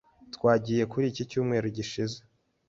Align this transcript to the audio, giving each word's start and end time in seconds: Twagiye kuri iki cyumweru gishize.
Twagiye 0.35 0.83
kuri 0.91 1.05
iki 1.11 1.23
cyumweru 1.29 1.65
gishize. 1.77 2.17